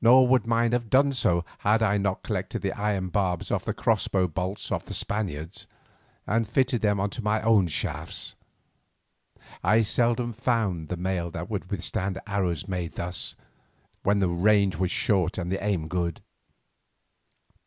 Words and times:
Nor 0.00 0.28
would 0.28 0.46
mine 0.46 0.72
have 0.72 0.88
done 0.88 1.12
so 1.12 1.44
had 1.58 1.82
I 1.82 1.98
not 1.98 2.22
collected 2.22 2.62
the 2.62 2.72
iron 2.72 3.10
barbs 3.10 3.50
off 3.50 3.66
the 3.66 3.74
crossbow 3.74 4.26
bolts 4.26 4.72
of 4.72 4.86
the 4.86 4.94
Spaniards, 4.94 5.66
and 6.26 6.48
fitted 6.48 6.80
them 6.80 7.06
to 7.10 7.20
my 7.22 7.42
own 7.42 7.66
shafts. 7.68 8.34
I 9.62 9.82
seldom 9.82 10.32
found 10.32 10.88
the 10.88 10.96
mail 10.96 11.30
that 11.32 11.50
would 11.50 11.70
withstand 11.70 12.18
arrows 12.26 12.66
made 12.66 12.94
thus, 12.94 13.36
when 14.04 14.20
the 14.20 14.28
range 14.30 14.76
was 14.76 14.90
short 14.90 15.36
and 15.36 15.52
the 15.52 15.62
aim 15.62 15.86
good. 15.86 16.22